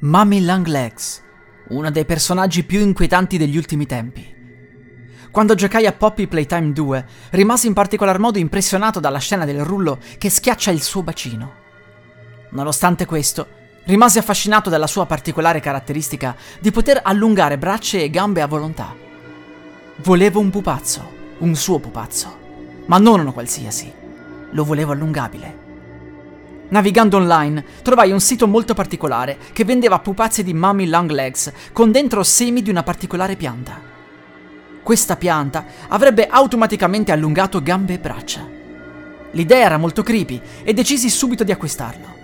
[0.00, 1.22] Mummy Langlegs,
[1.68, 4.32] uno dei personaggi più inquietanti degli ultimi tempi.
[5.30, 9.98] Quando giocai a Poppy Playtime 2, rimasi in particolar modo impressionato dalla scena del rullo
[10.18, 11.52] che schiaccia il suo bacino.
[12.50, 13.46] Nonostante questo,
[13.84, 18.94] rimasi affascinato dalla sua particolare caratteristica di poter allungare braccia e gambe a volontà.
[20.02, 22.38] Volevo un pupazzo, un suo pupazzo,
[22.86, 23.92] ma non uno qualsiasi.
[24.50, 25.63] Lo volevo allungabile.
[26.68, 31.92] Navigando online, trovai un sito molto particolare che vendeva pupazzi di Mummy Long Legs con
[31.92, 33.80] dentro semi di una particolare pianta.
[34.82, 38.46] Questa pianta avrebbe automaticamente allungato gambe e braccia.
[39.30, 42.14] L'idea era molto creepy e decisi subito di acquistarlo.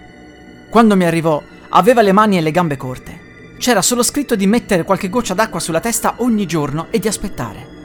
[0.70, 3.28] Quando mi arrivò, aveva le mani e le gambe corte.
[3.58, 7.79] C'era solo scritto di mettere qualche goccia d'acqua sulla testa ogni giorno e di aspettare.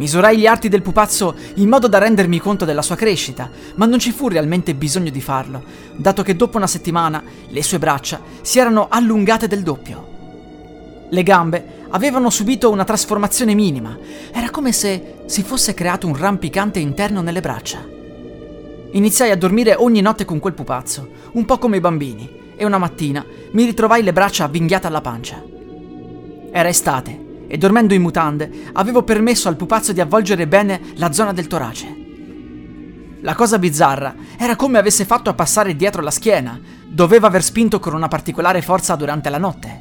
[0.00, 3.98] Misurai gli arti del pupazzo in modo da rendermi conto della sua crescita, ma non
[3.98, 5.62] ci fu realmente bisogno di farlo,
[5.94, 11.06] dato che dopo una settimana le sue braccia si erano allungate del doppio.
[11.10, 13.98] Le gambe avevano subito una trasformazione minima,
[14.32, 17.86] era come se si fosse creato un rampicante interno nelle braccia.
[18.92, 22.78] Iniziai a dormire ogni notte con quel pupazzo, un po' come i bambini, e una
[22.78, 25.44] mattina mi ritrovai le braccia avvinghiate alla pancia.
[26.52, 27.19] Era estate
[27.52, 31.96] e dormendo in mutande avevo permesso al pupazzo di avvolgere bene la zona del torace.
[33.22, 37.80] La cosa bizzarra era come avesse fatto a passare dietro la schiena, doveva aver spinto
[37.80, 39.80] con una particolare forza durante la notte.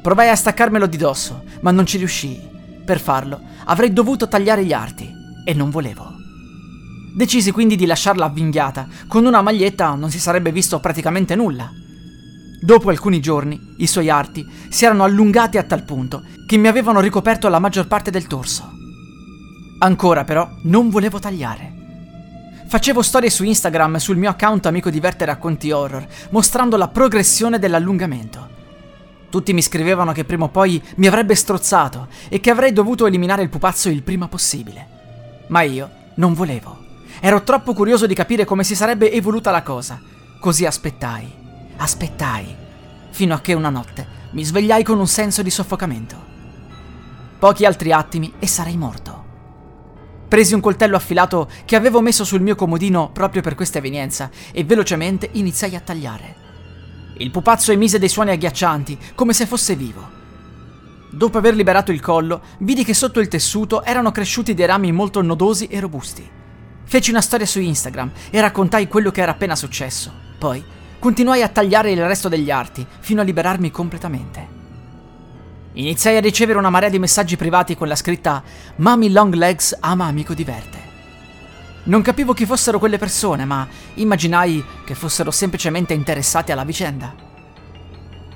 [0.00, 2.48] Provai a staccarmelo di dosso, ma non ci riuscii.
[2.84, 5.12] Per farlo avrei dovuto tagliare gli arti
[5.44, 6.08] e non volevo.
[7.16, 11.68] Decisi quindi di lasciarla avvinghiata, con una maglietta non si sarebbe visto praticamente nulla.
[12.62, 17.00] Dopo alcuni giorni, i suoi arti si erano allungati a tal punto che mi avevano
[17.00, 18.70] ricoperto la maggior parte del torso.
[19.78, 21.78] Ancora però non volevo tagliare.
[22.66, 28.48] Facevo storie su Instagram sul mio account Amico Diverte Racconti Horror, mostrando la progressione dell'allungamento.
[29.30, 33.42] Tutti mi scrivevano che prima o poi mi avrebbe strozzato e che avrei dovuto eliminare
[33.42, 34.86] il pupazzo il prima possibile.
[35.46, 36.78] Ma io non volevo.
[37.20, 39.98] Ero troppo curioso di capire come si sarebbe evoluta la cosa.
[40.38, 41.38] Così aspettai,
[41.80, 42.54] aspettai,
[43.10, 46.28] fino a che una notte mi svegliai con un senso di soffocamento.
[47.38, 49.24] Pochi altri attimi e sarei morto.
[50.28, 54.62] Presi un coltello affilato che avevo messo sul mio comodino proprio per questa evenienza e
[54.62, 56.36] velocemente iniziai a tagliare.
[57.16, 60.18] Il pupazzo emise dei suoni agghiaccianti, come se fosse vivo.
[61.10, 65.22] Dopo aver liberato il collo, vidi che sotto il tessuto erano cresciuti dei rami molto
[65.22, 66.28] nodosi e robusti.
[66.84, 70.12] Feci una storia su Instagram e raccontai quello che era appena successo.
[70.38, 74.58] Poi continuai a tagliare il resto degli arti fino a liberarmi completamente.
[75.72, 78.42] Iniziai a ricevere una marea di messaggi privati con la scritta
[78.76, 80.78] Mami Long Legs ama amico diverte.
[81.84, 87.14] Non capivo chi fossero quelle persone, ma immaginai che fossero semplicemente interessati alla vicenda.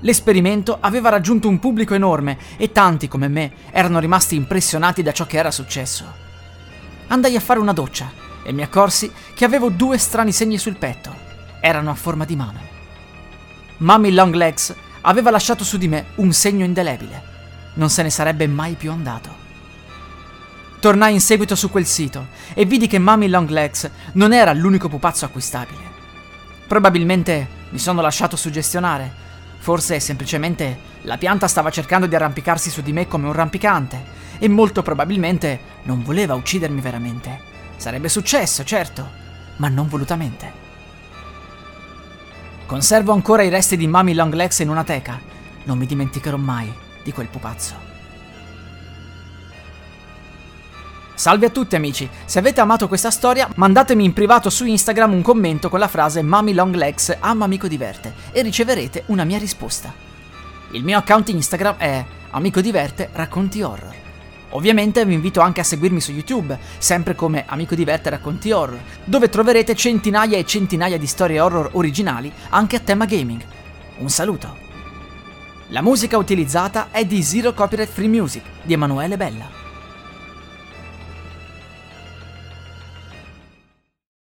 [0.01, 5.27] L'esperimento aveva raggiunto un pubblico enorme e tanti come me erano rimasti impressionati da ciò
[5.27, 6.05] che era successo.
[7.09, 8.11] Andai a fare una doccia
[8.43, 11.24] e mi accorsi che avevo due strani segni sul petto.
[11.67, 12.61] Erano a forma di mano.
[13.79, 17.23] Mummy Longlegs aveva lasciato su di me un segno indelebile.
[17.77, 19.35] Non se ne sarebbe mai più andato.
[20.79, 25.25] Tornai in seguito su quel sito e vidi che Mummy Longlegs non era l'unico pupazzo
[25.25, 25.81] acquistabile.
[26.67, 29.11] Probabilmente mi sono lasciato suggestionare.
[29.57, 34.05] Forse semplicemente la pianta stava cercando di arrampicarsi su di me come un rampicante
[34.39, 37.41] e molto probabilmente non voleva uccidermi veramente.
[37.79, 39.09] Sarebbe successo, certo,
[39.57, 40.64] ma non volutamente.
[42.75, 45.21] Conservo ancora i resti di Mami Longlegs in una teca.
[45.63, 46.75] Non mi dimenticherò mai
[47.05, 47.73] di quel pupazzo.
[51.15, 55.23] Salve a tutti amici, se avete amato questa storia mandatemi in privato su Instagram un
[55.23, 59.95] commento con la frase Mami Longlegs ama amico diverte e riceverete una mia risposta.
[60.73, 64.04] Il mio account Instagram è amico diverte racconti horror.
[64.51, 69.29] Ovviamente vi invito anche a seguirmi su YouTube, sempre come Amico Diverte Racconti Horror, dove
[69.29, 73.43] troverete centinaia e centinaia di storie horror originali anche a tema gaming.
[73.99, 74.63] Un saluto!
[75.69, 79.64] La musica utilizzata è di Zero Copyright Free Music di Emanuele Bella.